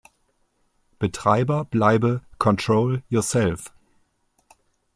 [0.97, 3.71] Betreiber bleibe „Control Yourself“.